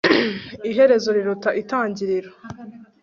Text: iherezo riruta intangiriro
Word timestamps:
iherezo 0.69 1.09
riruta 1.17 1.49
intangiriro 1.61 2.29